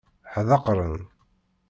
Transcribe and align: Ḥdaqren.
Ḥdaqren. 0.33 0.95